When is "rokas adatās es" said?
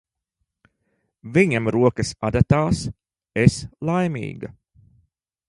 1.75-3.61